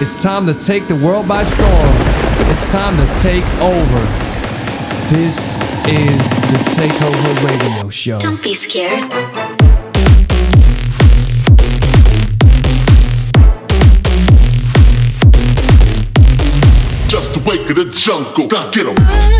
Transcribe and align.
It's 0.00 0.22
time 0.22 0.46
to 0.46 0.54
take 0.54 0.86
the 0.86 0.94
world 0.94 1.26
by 1.26 1.42
storm. 1.42 1.92
It's 2.52 2.70
time 2.70 2.96
to 2.96 3.20
take 3.20 3.44
over. 3.60 4.00
This 5.10 5.56
is 5.88 6.30
the 6.30 6.58
Takeover 6.76 7.44
Radio 7.44 7.90
Show. 7.90 8.20
Don't 8.20 8.40
be 8.40 8.54
scared. 8.54 9.02
Just 17.08 17.34
the 17.34 17.42
wake 17.44 17.68
of 17.68 17.74
the 17.74 17.90
jungle. 17.92 18.46
Now 18.52 18.70
get 18.70 18.86
'em. 18.86 19.37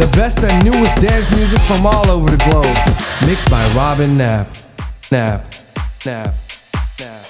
The 0.00 0.06
best 0.16 0.42
and 0.42 0.64
newest 0.64 0.98
dance 1.02 1.30
music 1.30 1.60
from 1.60 1.84
all 1.84 2.08
over 2.08 2.30
the 2.30 2.38
globe. 2.48 3.28
Mixed 3.28 3.50
by 3.50 3.62
Robin 3.74 4.16
Knapp. 4.16 4.48
Knapp. 5.12 5.44
Knapp. 6.06 6.34
Knapp. 6.98 7.26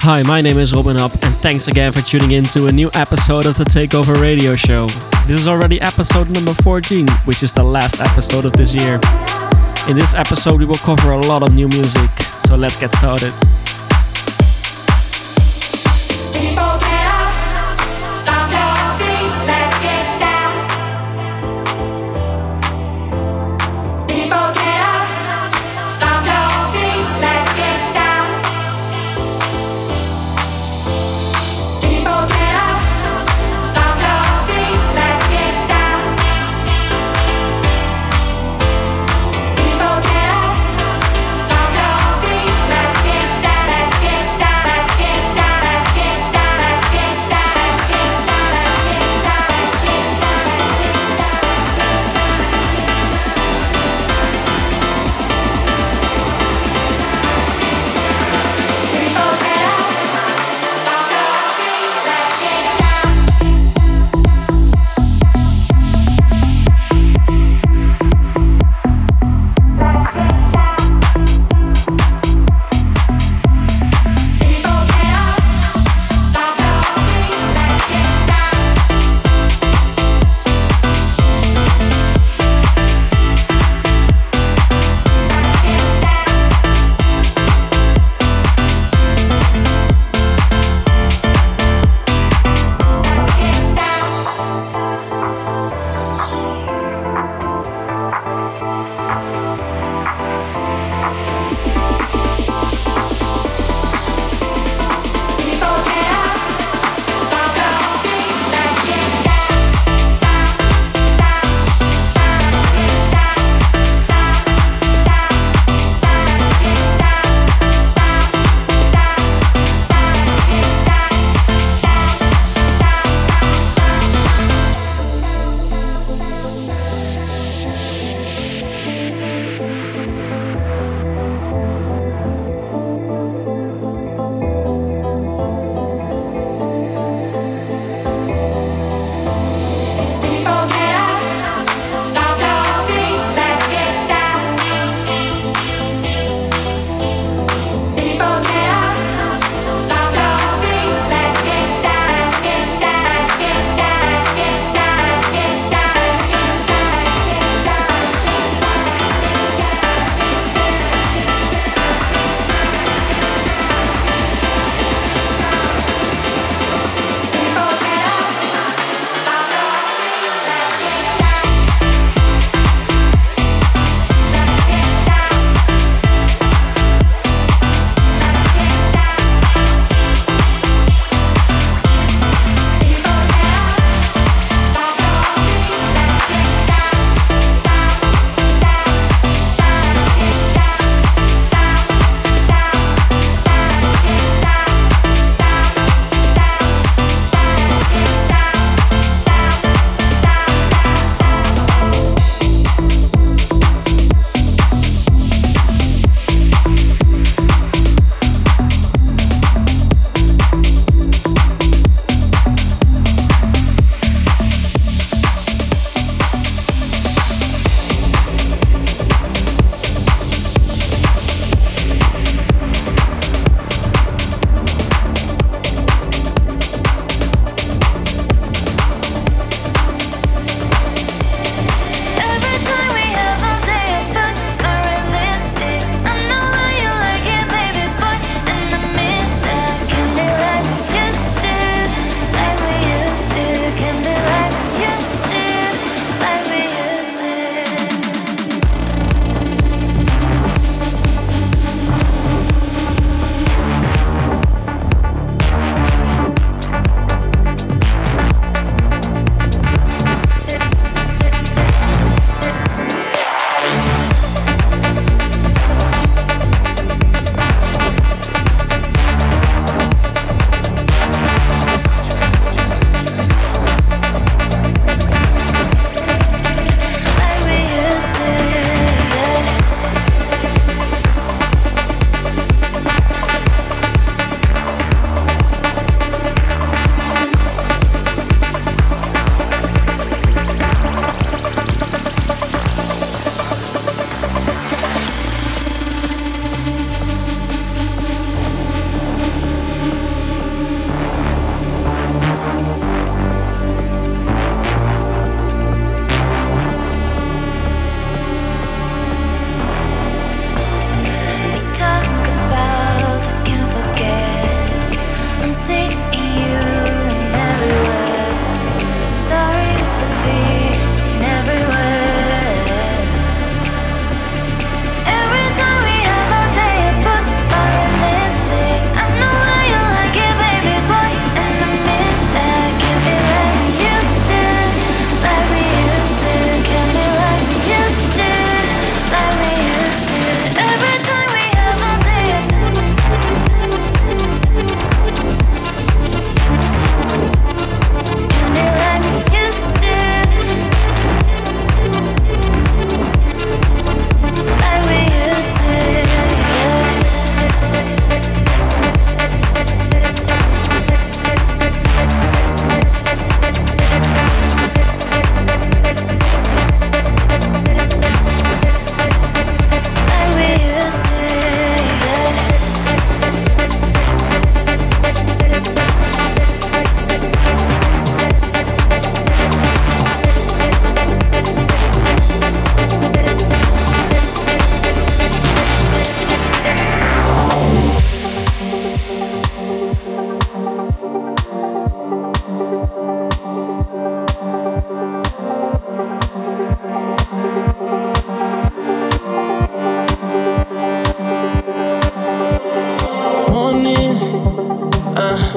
Hi, 0.00 0.22
my 0.22 0.42
name 0.42 0.58
is 0.58 0.74
Robin 0.74 0.96
Knapp, 0.96 1.12
and 1.14 1.34
thanks 1.36 1.66
again 1.66 1.92
for 1.92 2.02
tuning 2.02 2.32
in 2.32 2.44
to 2.44 2.66
a 2.66 2.72
new 2.72 2.90
episode 2.92 3.46
of 3.46 3.56
the 3.56 3.64
Takeover 3.64 4.20
Radio 4.20 4.54
Show. 4.54 4.86
This 5.26 5.40
is 5.40 5.48
already 5.48 5.80
episode 5.80 6.28
number 6.28 6.52
14, 6.62 7.08
which 7.24 7.42
is 7.42 7.54
the 7.54 7.62
last 7.62 8.02
episode 8.02 8.44
of 8.44 8.52
this 8.52 8.74
year. 8.74 9.00
In 9.88 9.96
this 9.96 10.12
episode, 10.12 10.60
we 10.60 10.66
will 10.66 10.74
cover 10.84 11.12
a 11.12 11.20
lot 11.20 11.42
of 11.42 11.54
new 11.54 11.68
music, 11.68 12.10
so 12.20 12.54
let's 12.54 12.78
get 12.78 12.90
started. 12.90 13.32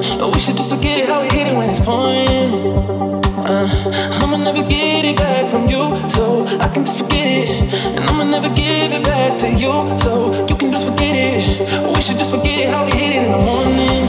We 0.00 0.40
should 0.40 0.56
just 0.56 0.74
forget 0.74 0.98
it 0.98 1.08
how 1.10 1.20
we 1.20 1.28
hit 1.28 1.46
it 1.46 1.54
when 1.54 1.68
it's 1.68 1.78
pouring. 1.78 2.24
Uh, 3.36 3.68
I'ma 4.22 4.38
never 4.38 4.62
get 4.62 5.04
it 5.04 5.14
back 5.18 5.50
from 5.50 5.68
you, 5.68 6.08
so 6.08 6.46
I 6.58 6.68
can 6.68 6.86
just 6.86 7.00
forget 7.00 7.26
it. 7.26 7.74
And 7.84 8.08
I'ma 8.08 8.24
never 8.24 8.48
give 8.48 8.92
it 8.92 9.04
back 9.04 9.36
to 9.40 9.50
you, 9.50 9.94
so 9.98 10.32
you 10.48 10.56
can 10.56 10.70
just 10.72 10.86
forget 10.88 11.14
it. 11.14 11.94
We 11.94 12.00
should 12.00 12.16
just 12.16 12.30
forget 12.30 12.60
it 12.60 12.68
how 12.70 12.86
we 12.86 12.92
hit 12.92 13.12
it 13.12 13.26
in 13.26 13.32
the 13.32 13.44
morning. 13.44 14.08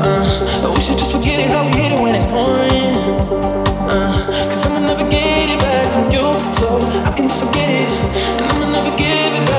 Uh, 0.00 0.72
we 0.72 0.80
should 0.80 0.96
just 0.96 1.10
forget 1.10 1.40
it 1.40 1.48
how 1.48 1.64
we 1.64 1.72
hit 1.72 1.90
it 1.90 2.00
when 2.00 2.14
it's 2.14 2.26
pouring. 2.26 2.94
Uh, 3.90 4.46
Cause 4.46 4.64
I'ma 4.64 4.78
never 4.78 5.10
get 5.10 5.50
it 5.50 5.58
back 5.58 5.92
from 5.92 6.04
you, 6.12 6.54
so 6.54 6.78
I 7.02 7.12
can 7.16 7.26
just 7.26 7.44
forget 7.44 7.68
it. 7.68 7.88
And 8.38 8.46
I'ma 8.46 8.70
never 8.70 8.96
give 8.96 9.10
it 9.10 9.46
back. 9.46 9.53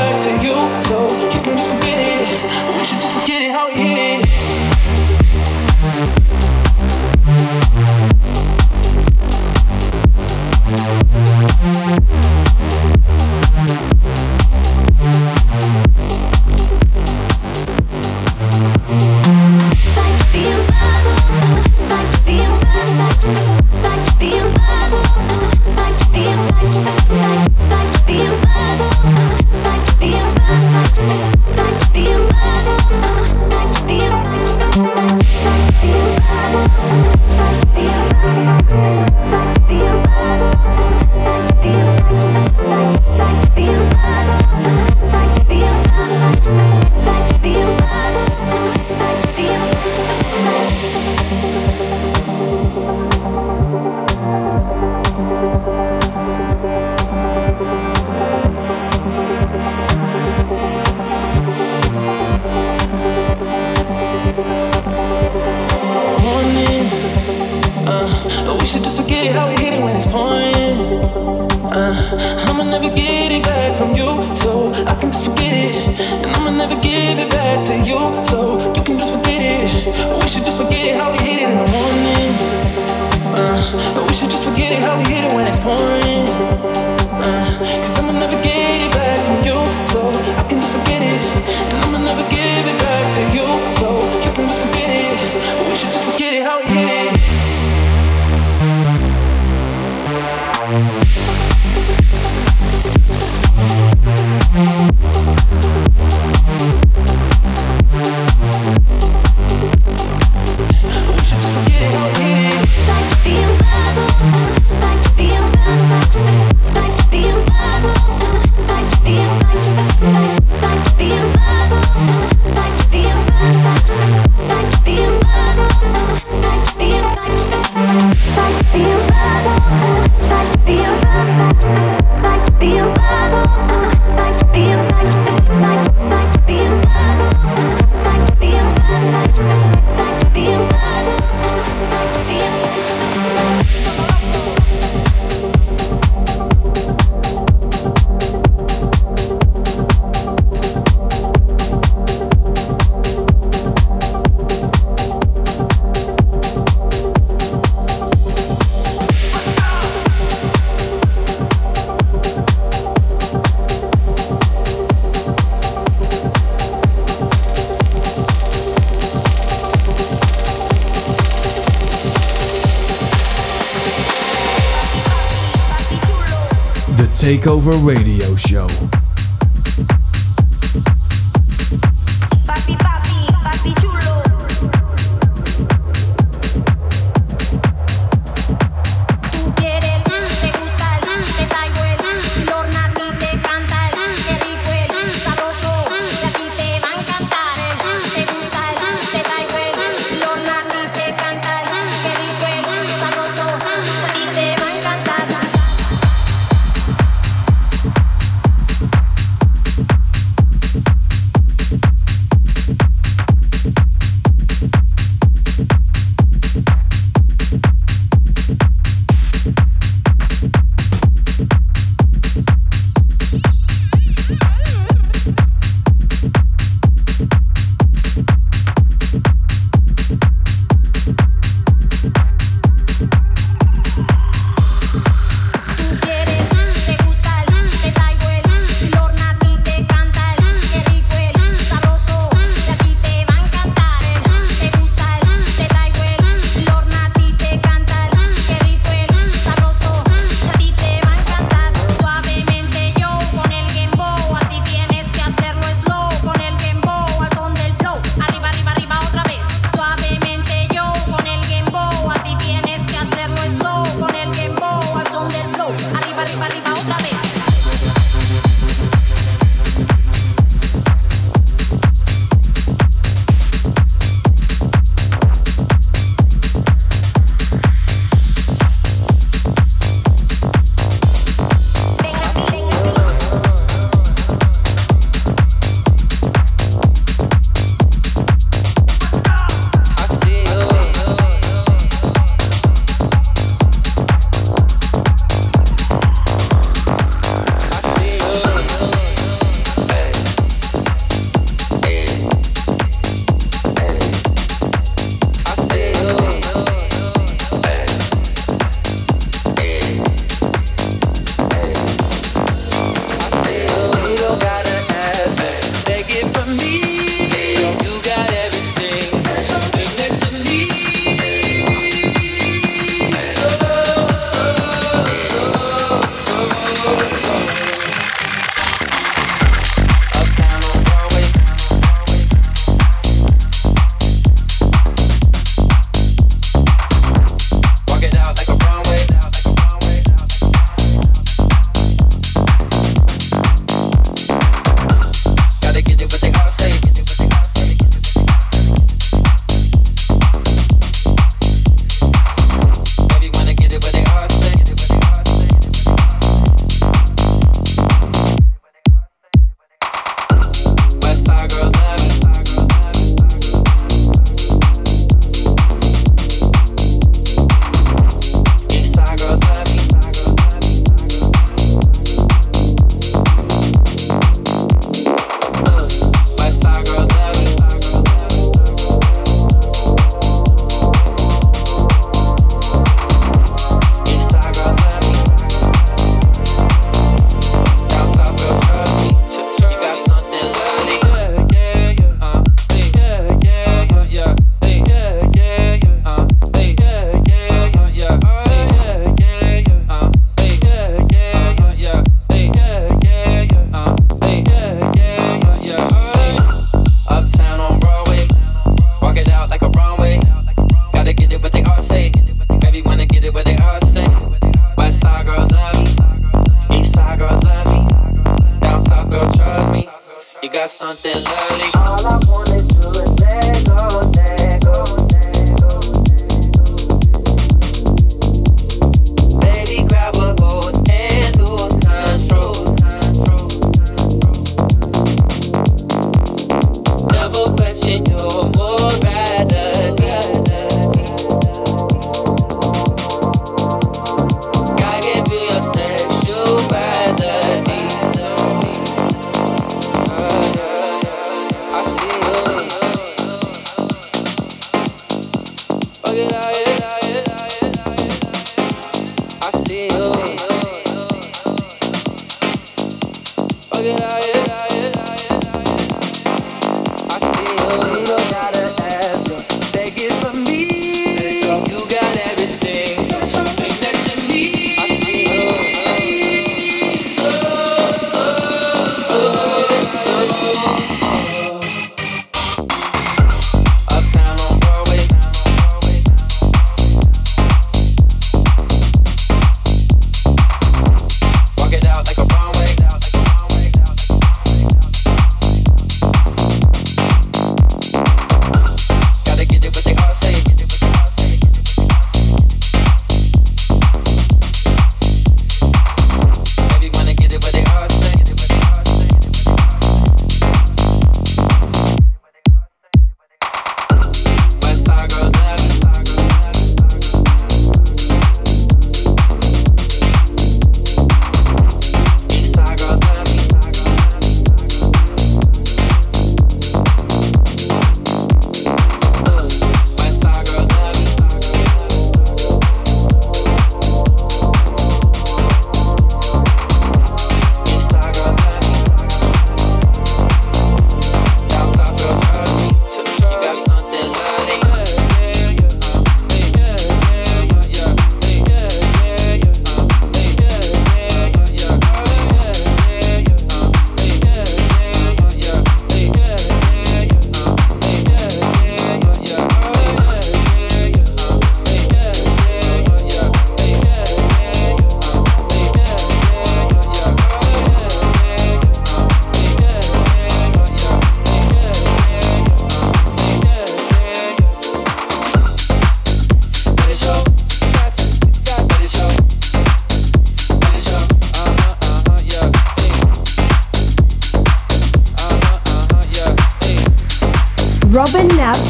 Takeover 177.45 177.77
Radio 177.85 178.35
Show. 178.35 178.94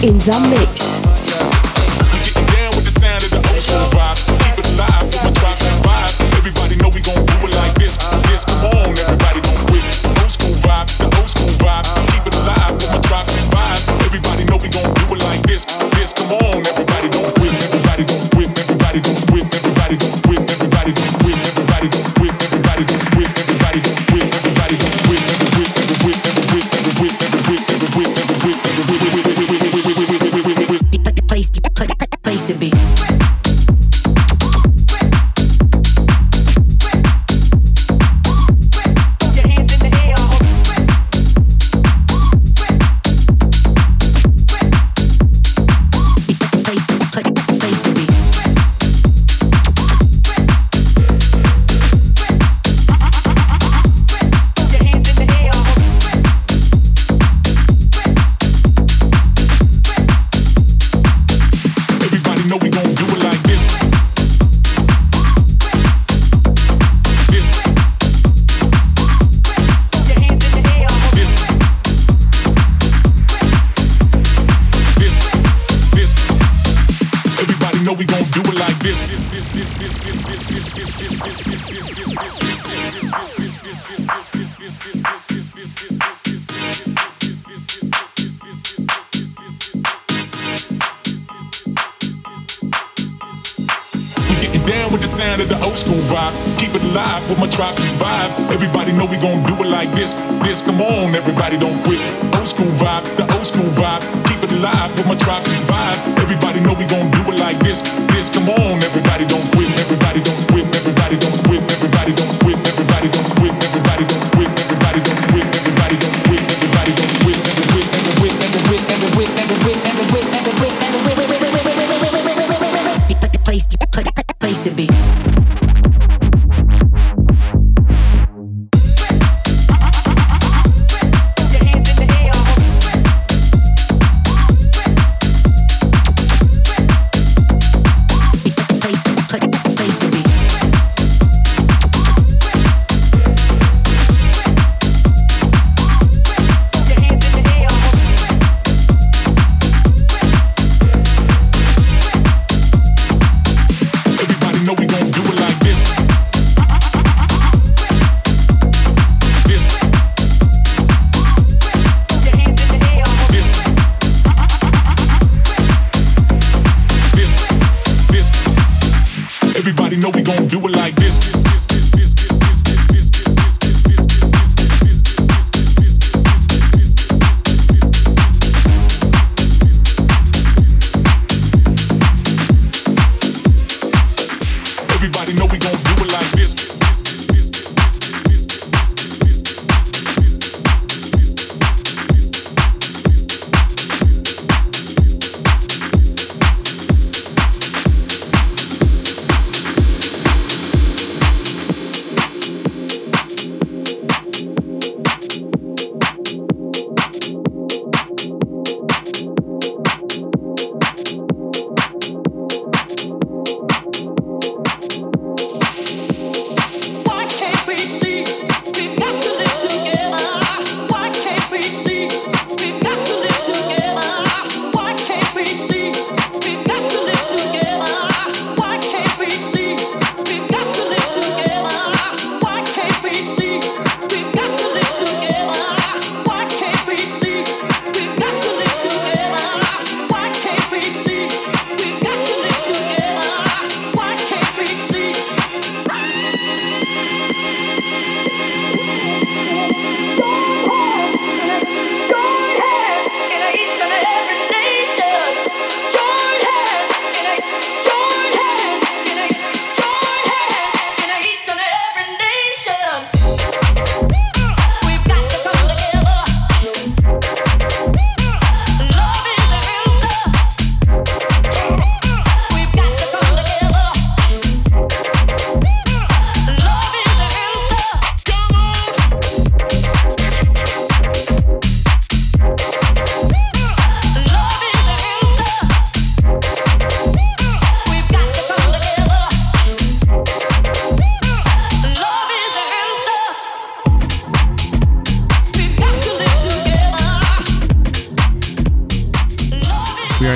In 0.05 0.19
the 0.19 0.39
mix. 0.51 0.94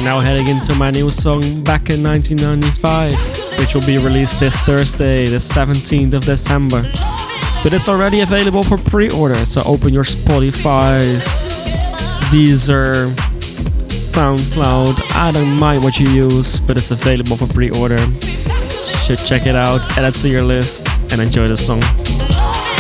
Now 0.10 0.19
heading 0.19 0.48
into 0.48 0.74
my 0.74 0.89
new 0.89 1.12
song 1.12 1.41
back 1.63 1.91
in 1.91 2.02
1995, 2.02 3.60
which 3.60 3.76
will 3.76 3.86
be 3.86 4.00
released 4.00 4.39
this 4.39 4.56
Thursday, 4.62 5.28
the 5.28 5.38
17th 5.38 6.15
of 6.15 6.24
December. 6.26 6.82
But 7.62 7.74
it's 7.74 7.88
already 7.88 8.22
available 8.22 8.63
for 8.63 8.80
pre 8.80 9.12
order, 9.12 9.45
so 9.45 9.62
open 9.67 9.93
your 9.93 10.04
Spotify's, 10.04 11.26
Deezer, 12.32 13.13
SoundCloud. 14.13 15.00
I 15.13 15.30
don't 15.30 15.56
mind 15.60 15.84
what 15.84 16.00
you 16.00 16.10
use, 16.10 16.60
but 16.60 16.76
it's 16.76 16.89
available 16.89 17.38
for 17.38 17.45
pre 17.45 17.69
order. 17.69 18.00
Should 19.06 19.19
check 19.19 19.45
it 19.45 19.56
out, 19.56 19.82
add 19.95 20.06
it 20.06 20.15
to 20.22 20.28
your 20.28 20.41
list, 20.41 20.88
and 21.12 21.22
enjoy 21.22 21.48
the 21.48 21.58
song. 21.58 21.82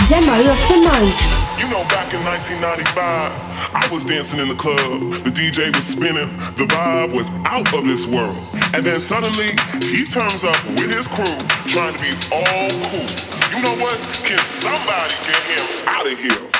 Demo 0.09 0.33
of 0.49 0.59
the 0.65 0.77
night. 0.81 1.19
You 1.61 1.69
know, 1.69 1.83
back 1.93 2.11
in 2.11 2.25
1995, 2.25 3.58
I 3.73 3.87
was 3.91 4.05
dancing 4.05 4.39
in 4.39 4.47
the 4.47 4.55
club. 4.55 4.77
The 5.23 5.29
DJ 5.29 5.73
was 5.75 5.85
spinning. 5.85 6.29
The 6.57 6.65
vibe 6.65 7.13
was 7.13 7.29
out 7.45 7.71
of 7.73 7.85
this 7.85 8.07
world. 8.07 8.37
And 8.73 8.83
then 8.83 8.99
suddenly, 8.99 9.53
he 9.85 10.05
turns 10.05 10.43
up 10.43 10.57
with 10.73 10.89
his 10.93 11.07
crew, 11.07 11.37
trying 11.69 11.93
to 11.93 12.01
be 12.01 12.13
all 12.33 12.69
cool. 12.89 13.09
You 13.53 13.61
know 13.61 13.75
what? 13.81 13.97
Can 14.25 14.39
somebody 14.39 15.13
get 15.25 15.41
him 15.53 15.87
out 15.87 16.05
of 16.05 16.19
here? 16.19 16.58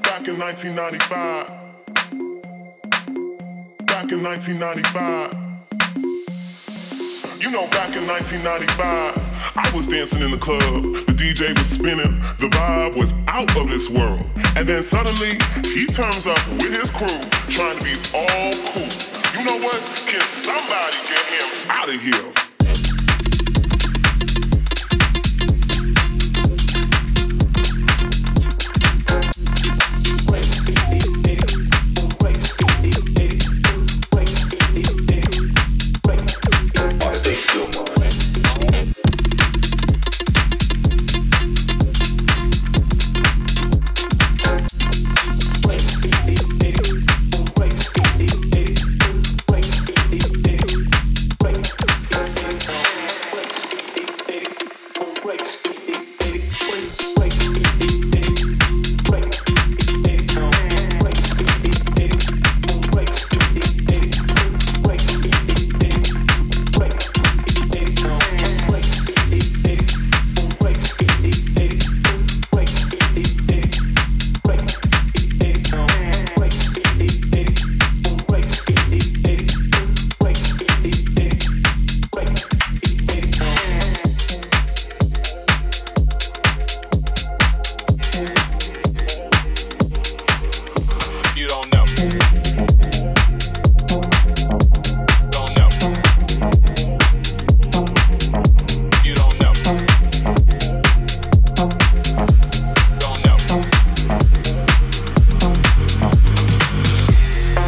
Back 0.04 0.28
in 0.28 0.36
1995. 0.38 1.48
Back 3.88 4.12
in 4.12 4.22
1995. 4.22 5.32
You 7.40 7.52
know, 7.52 7.66
back 7.72 7.96
in 7.96 8.06
1995, 8.06 9.16
I 9.56 9.72
was 9.74 9.88
dancing 9.88 10.22
in 10.22 10.32
the 10.32 10.38
club. 10.38 10.84
The 11.08 11.14
DJ 11.16 11.58
was 11.58 11.70
spinning. 11.70 12.20
The 12.44 12.50
vibe 12.52 12.98
was 12.98 13.14
out 13.30 13.56
of 13.56 13.70
this 13.70 13.90
world. 13.90 14.26
And 14.58 14.68
then 14.68 14.84
suddenly, 14.84 15.40
he 15.72 15.88
turns 15.88 16.28
up 16.28 16.46
with 16.60 16.76
his 16.76 16.92
crew, 16.92 17.08
trying 17.48 17.78
to 17.78 17.84
be 17.84 17.96
all 18.12 18.52
cool. 18.76 18.92
You 19.40 19.46
know 19.48 19.56
what? 19.64 19.80
Can 20.04 20.20
somebody 20.20 21.00
get 21.08 21.24
him 21.32 21.48
out 21.72 21.88
of 21.88 21.96
here? 22.02 22.34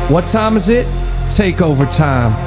What 0.10 0.26
time 0.26 0.56
is 0.56 0.70
it? 0.70 0.86
Takeover 1.28 1.86
time. 1.94 2.47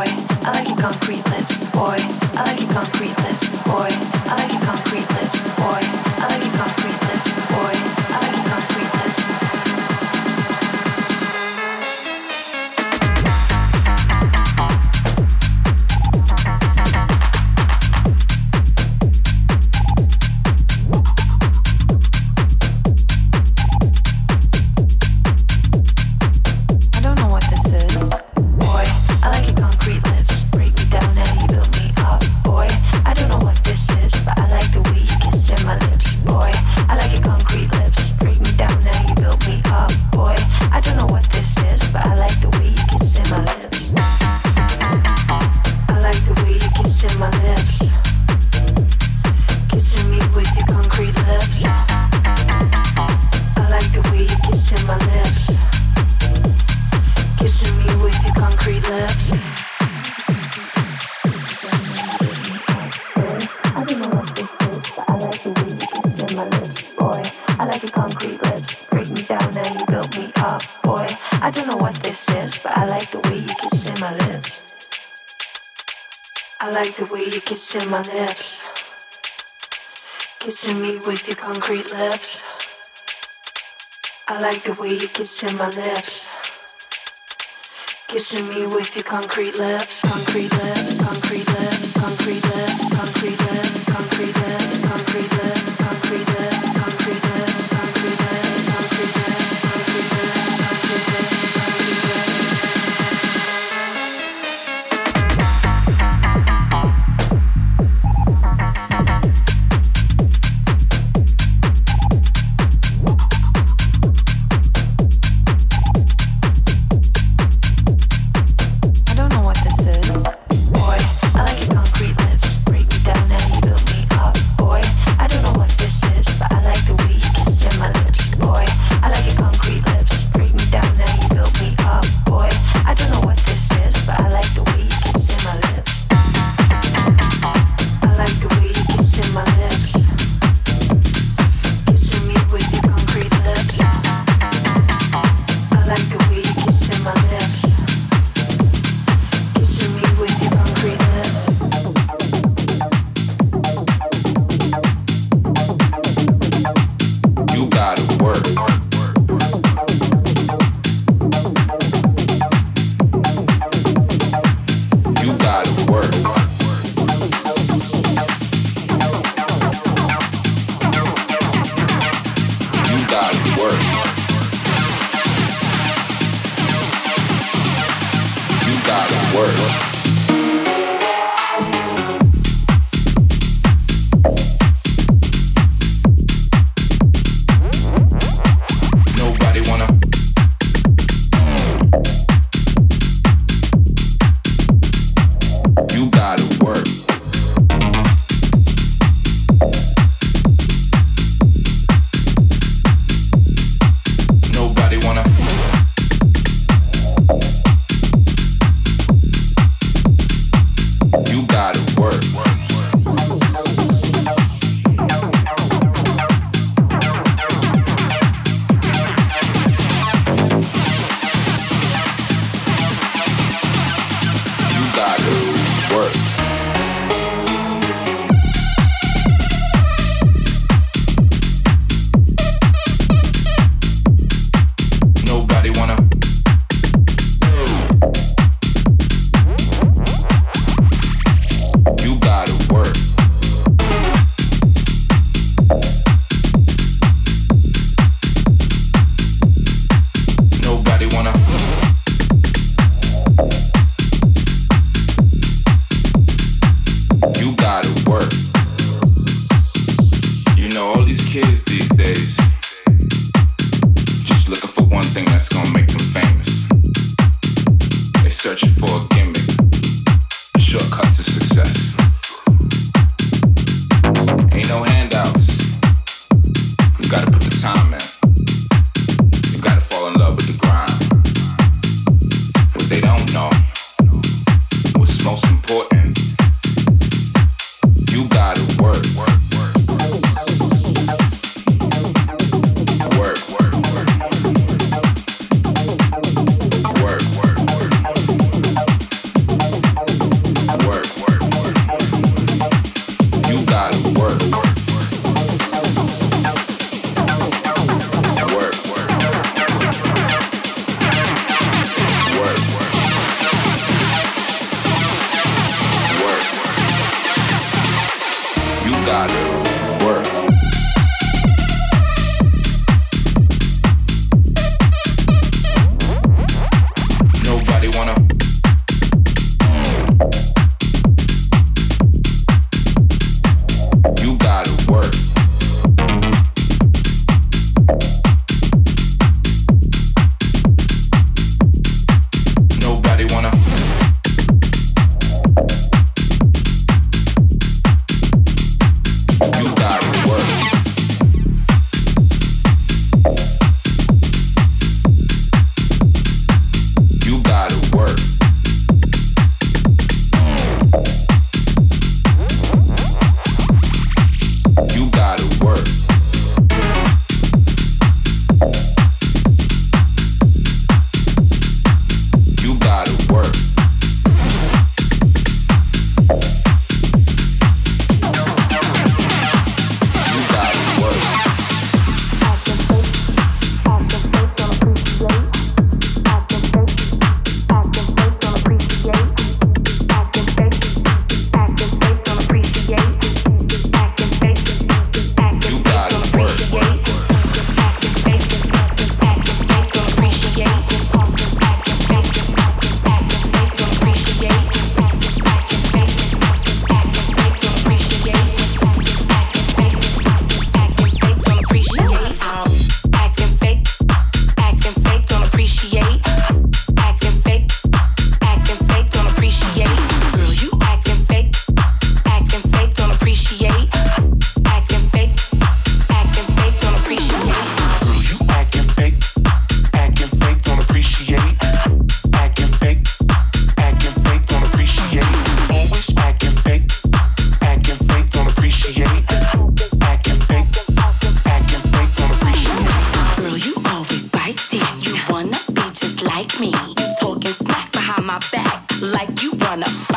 boy. 0.00 0.12
I 0.42 0.52
like 0.52 0.68
your 0.68 0.78
concrete 0.78 1.24
lips, 1.30 1.64
boy. 1.72 1.96
I 2.36 2.44
like 2.46 2.60
your 2.60 2.72
concrete 2.72 3.16
lips, 3.24 3.56
boy. 3.64 3.90
I 4.30 4.36
like 4.40 4.52
your 4.52 4.59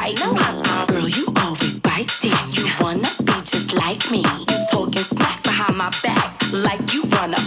Girl, 0.04 1.08
you 1.08 1.28
always 1.38 1.80
bite 1.80 2.12
it. 2.24 2.58
You 2.58 2.68
wanna 2.82 3.08
be 3.24 3.32
just 3.46 3.74
like 3.74 4.12
me. 4.12 4.20
You 4.20 4.58
talking 4.70 5.02
smack 5.02 5.42
behind 5.44 5.78
my 5.78 5.90
back 6.04 6.42
like 6.52 6.94
you 6.94 7.04
wanna 7.04 7.38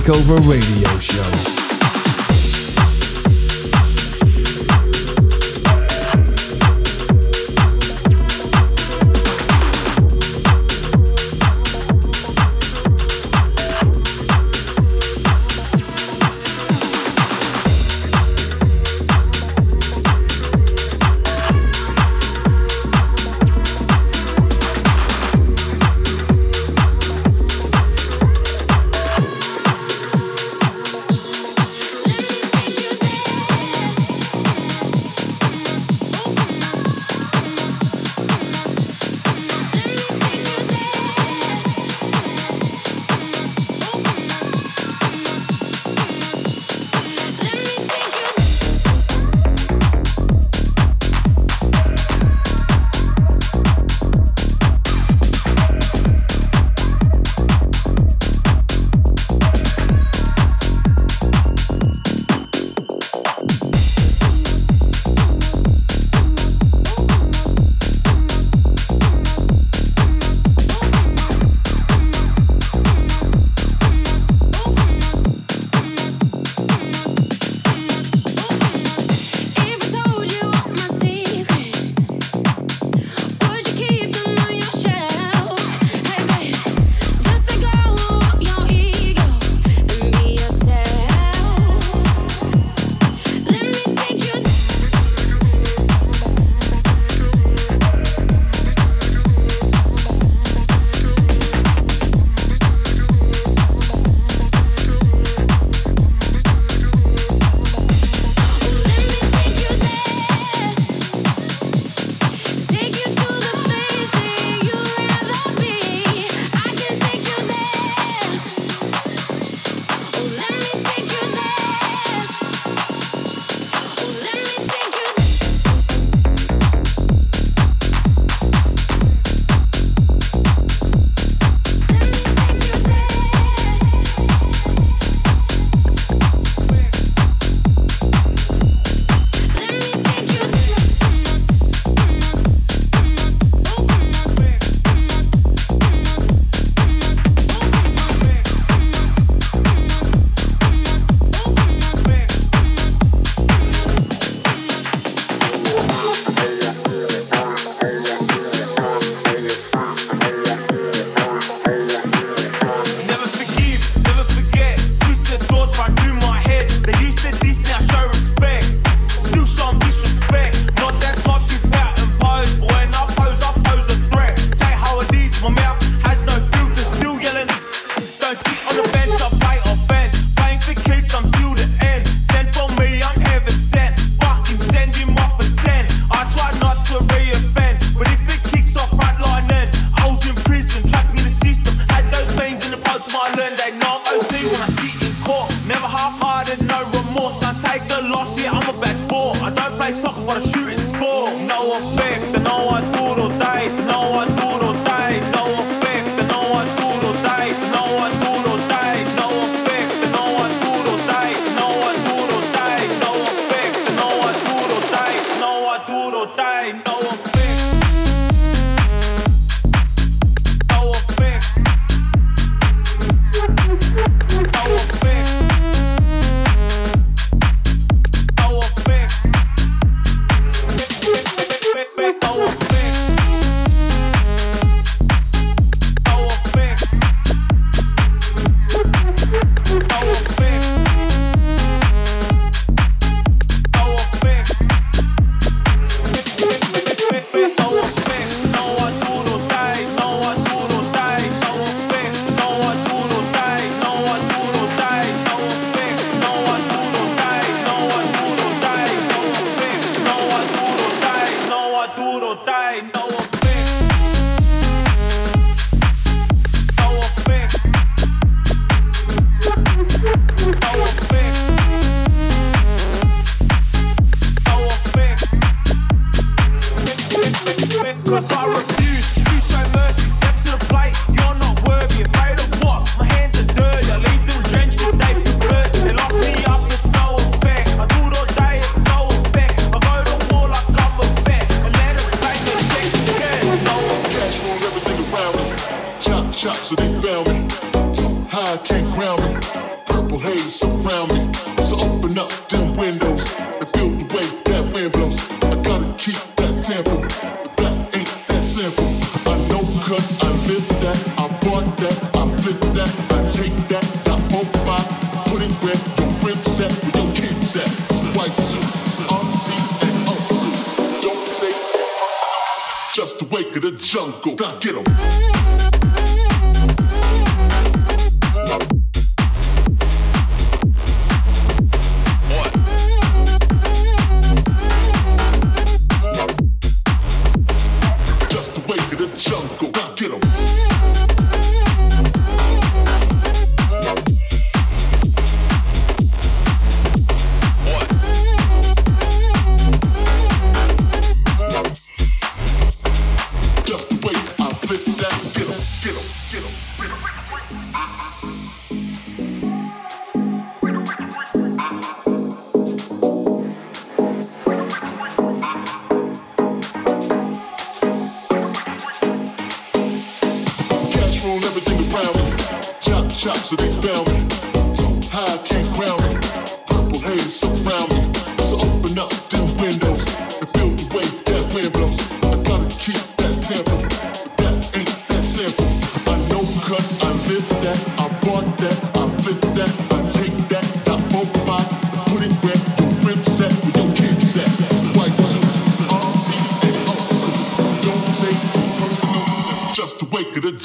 Takeover 0.00 0.40
Radio 0.48 0.79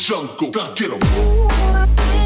jungle. 0.06 0.52
Gotta 0.52 0.74
get 0.76 0.92
'em. 0.92 2.25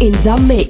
in 0.00 0.12
the 0.24 0.36
mix. 0.48 0.67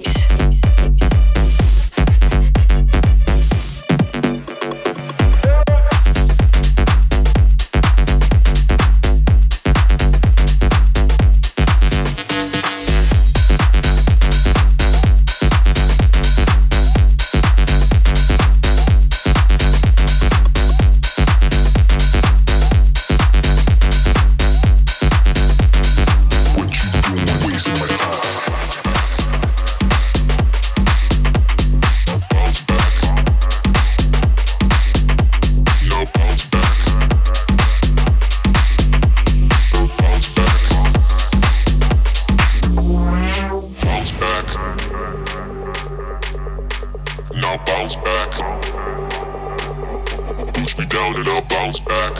me 50.78 50.86
down 50.86 51.16
and 51.16 51.28
I'll 51.28 51.42
bounce 51.42 51.80
back. 51.80 52.14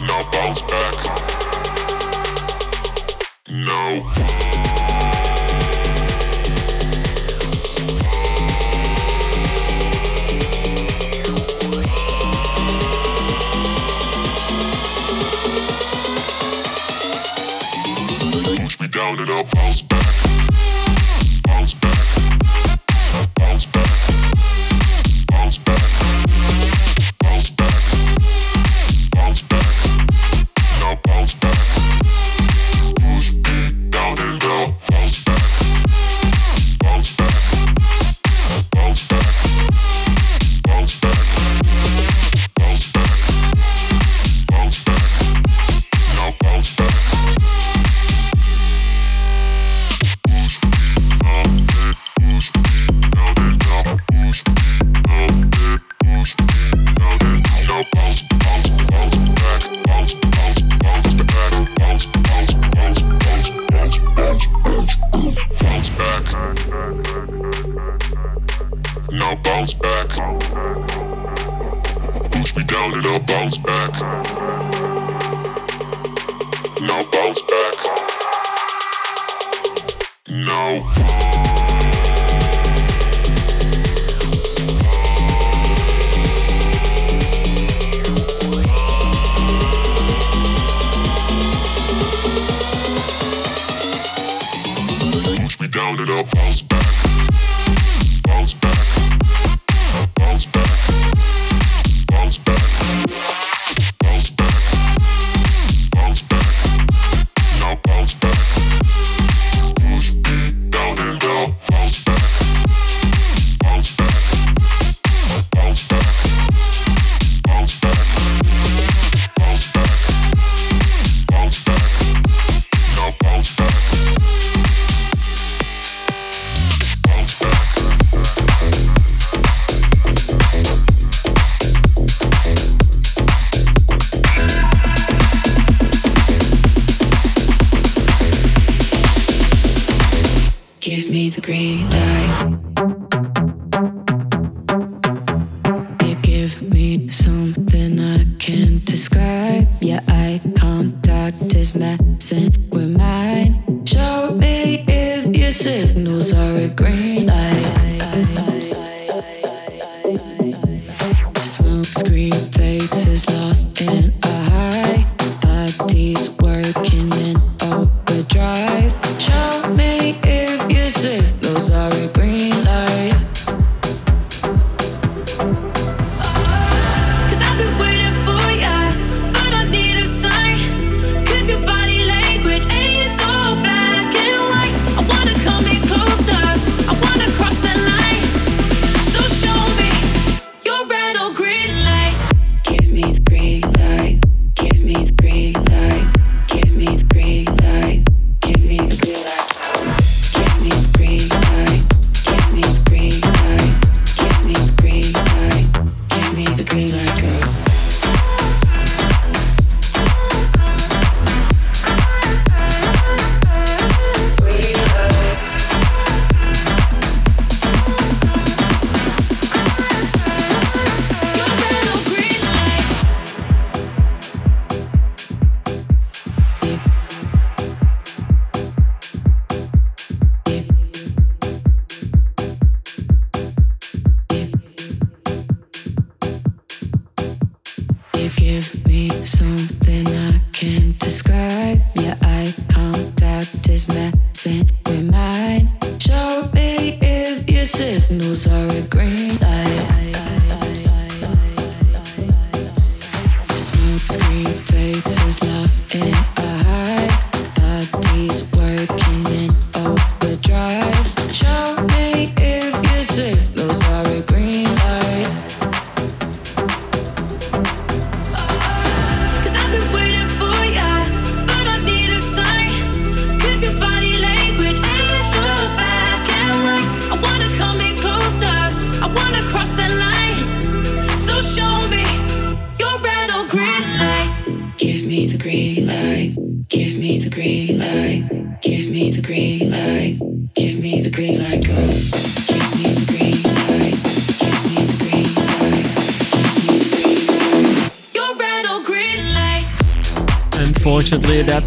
Now 0.00 0.30
bounce 0.30 0.62
back. 0.62 0.96
No. 3.50 4.12
down 18.92 19.20
and 19.20 19.28
I'll 19.28 19.44
bounce 19.44 19.85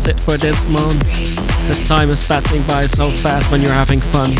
it 0.10 0.20
for 0.20 0.36
this 0.38 0.68
month. 0.68 1.05
The 1.68 1.86
time 1.88 2.10
is 2.10 2.28
passing 2.28 2.64
by 2.64 2.88
so 2.88 3.12
fast 3.12 3.51
when 3.51 3.62
you're 3.62 3.72
having 3.74 4.01
fun. 4.01 4.32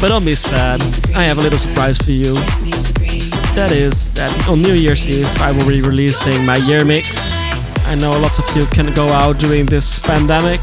But 0.00 0.08
don't 0.08 0.24
be 0.24 0.34
sad, 0.34 0.82
I 1.14 1.24
have 1.24 1.38
a 1.38 1.40
little 1.40 1.58
surprise 1.58 1.96
for 1.98 2.12
you. 2.12 2.34
That 3.56 3.72
is 3.72 4.10
that 4.12 4.30
on 4.48 4.60
New 4.60 4.74
Year's 4.74 5.06
Eve 5.06 5.28
I 5.40 5.50
will 5.52 5.66
be 5.66 5.80
releasing 5.80 6.44
my 6.44 6.56
year 6.68 6.84
mix. 6.84 7.32
I 7.88 7.94
know 7.94 8.12
lots 8.20 8.38
of 8.38 8.44
you 8.54 8.66
can 8.66 8.92
go 8.94 9.08
out 9.08 9.38
during 9.38 9.64
this 9.64 9.98
pandemic, 9.98 10.60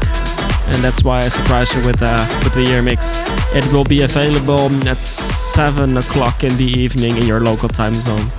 and 0.70 0.78
that's 0.78 1.02
why 1.02 1.20
I 1.20 1.28
surprised 1.28 1.74
you 1.74 1.84
with, 1.84 2.00
uh, 2.00 2.22
with 2.44 2.54
the 2.54 2.62
year 2.62 2.82
mix. 2.82 3.26
It 3.54 3.66
will 3.72 3.84
be 3.84 4.02
available 4.02 4.70
at 4.88 4.98
7 4.98 5.96
o'clock 5.96 6.44
in 6.44 6.56
the 6.56 6.64
evening 6.64 7.16
in 7.16 7.26
your 7.26 7.40
local 7.40 7.68
time 7.68 7.94
zone. 7.94 8.30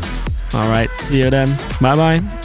Alright, 0.54 0.92
see 0.92 1.20
you 1.20 1.30
then. 1.30 1.50
Bye 1.82 1.96
bye. 1.96 2.45